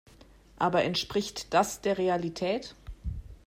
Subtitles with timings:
[0.57, 2.73] Aber entspricht das der Realität?